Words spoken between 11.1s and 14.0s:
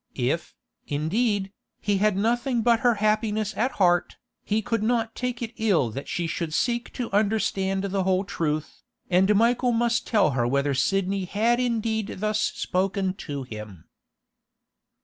had indeed thus spoken to him.